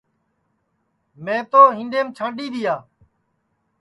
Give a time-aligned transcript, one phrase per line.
[1.23, 2.75] میں تو ہِنڈؔیم چھانڈِی دِؔیا